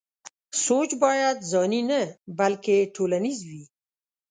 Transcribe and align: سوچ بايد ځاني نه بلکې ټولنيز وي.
سوچ 0.63 0.89
بايد 1.01 1.37
ځاني 1.51 1.81
نه 1.89 1.99
بلکې 2.39 2.75
ټولنيز 2.95 3.39
وي. 3.49 3.63